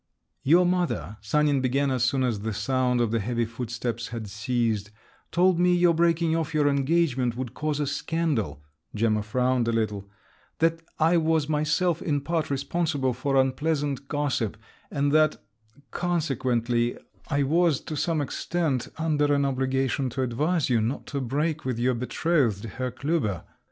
"Your 0.41 0.65
mother," 0.65 1.17
Sanin 1.21 1.61
began, 1.61 1.91
as 1.91 2.03
soon 2.03 2.23
as 2.23 2.39
the 2.39 2.55
sound 2.55 2.99
of 3.01 3.11
the 3.11 3.19
heavy 3.19 3.45
footsteps 3.45 4.07
had 4.07 4.27
ceased, 4.27 4.89
"told 5.31 5.59
me 5.59 5.75
your 5.75 5.93
breaking 5.93 6.35
off 6.35 6.55
your 6.55 6.67
engagement 6.67 7.37
would 7.37 7.53
cause 7.53 7.79
a 7.79 7.85
scandal"—Gemma 7.85 9.21
frowned 9.21 9.67
a 9.67 9.71
little—that 9.71 10.81
I 10.97 11.17
was 11.17 11.47
myself 11.47 12.01
in 12.01 12.21
part 12.21 12.49
responsible 12.49 13.13
for 13.13 13.35
unpleasant 13.35 14.07
gossip, 14.07 14.57
and 14.89 15.11
that… 15.11 15.37
consequently… 15.91 16.97
I 17.27 17.43
was, 17.43 17.79
to 17.81 17.95
some 17.95 18.21
extent, 18.21 18.87
under 18.97 19.31
an 19.31 19.45
obligation 19.45 20.09
to 20.09 20.23
advise 20.23 20.67
you 20.67 20.81
not 20.81 21.05
to 21.13 21.21
break 21.21 21.63
with 21.63 21.77
your 21.77 21.93
betrothed, 21.93 22.63
Herr 22.65 22.89
Klüber…." 22.89 23.43